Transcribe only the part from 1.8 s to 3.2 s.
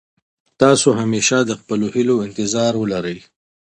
هيلو انتظار ولرئ.